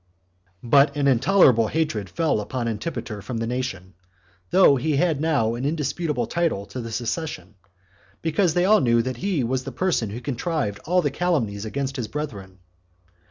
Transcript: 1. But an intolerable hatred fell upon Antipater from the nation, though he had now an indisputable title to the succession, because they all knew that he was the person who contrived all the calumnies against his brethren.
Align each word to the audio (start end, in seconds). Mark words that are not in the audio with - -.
1. 0.61 0.69
But 0.71 0.97
an 0.97 1.07
intolerable 1.07 1.67
hatred 1.67 2.09
fell 2.09 2.39
upon 2.41 2.67
Antipater 2.67 3.21
from 3.21 3.37
the 3.37 3.45
nation, 3.45 3.93
though 4.49 4.75
he 4.75 4.95
had 4.97 5.21
now 5.21 5.53
an 5.53 5.63
indisputable 5.63 6.25
title 6.25 6.65
to 6.65 6.81
the 6.81 6.91
succession, 6.91 7.53
because 8.23 8.55
they 8.55 8.65
all 8.65 8.81
knew 8.81 9.03
that 9.03 9.17
he 9.17 9.43
was 9.43 9.63
the 9.63 9.71
person 9.71 10.09
who 10.09 10.19
contrived 10.19 10.79
all 10.85 11.03
the 11.03 11.11
calumnies 11.11 11.65
against 11.65 11.97
his 11.97 12.07
brethren. 12.07 12.57